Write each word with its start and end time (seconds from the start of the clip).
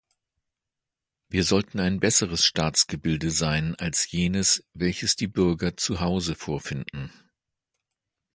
Wir 1.29 1.43
sollten 1.43 1.79
ein 1.79 1.99
besseres 1.99 2.43
Staatsgebilde 2.43 3.29
sein 3.29 3.75
als 3.75 4.09
jenes, 4.11 4.63
welches 4.73 5.15
die 5.15 5.27
Bürger 5.27 5.77
zu 5.77 5.99
Hause 5.99 6.33
vorfinden. 6.33 7.13